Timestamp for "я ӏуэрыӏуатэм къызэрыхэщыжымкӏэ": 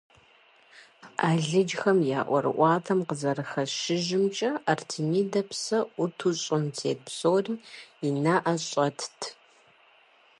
2.19-4.49